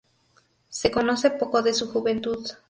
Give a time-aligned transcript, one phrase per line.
[0.67, 2.43] Se conoce poco de su juventud.